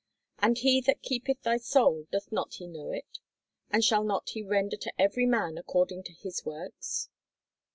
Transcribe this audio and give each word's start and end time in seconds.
And 0.39 0.57
he 0.57 0.81
that 0.81 1.03
keepeth 1.03 1.43
thy 1.43 1.57
soul, 1.57 2.07
doth 2.11 2.31
not 2.31 2.55
he 2.55 2.65
know 2.65 2.89
it? 2.89 3.19
And 3.69 3.83
shall 3.85 4.03
not 4.03 4.29
he 4.31 4.41
render 4.41 4.75
to 4.77 4.91
every 4.99 5.27
man 5.27 5.59
according 5.59 6.01
to 6.05 6.13
his 6.13 6.43
works? 6.43 7.07